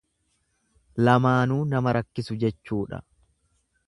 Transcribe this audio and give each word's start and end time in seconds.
Lamaanuu 1.07 1.59
nama 1.73 1.93
rakkisu 1.99 2.39
jechuudha. 2.45 3.03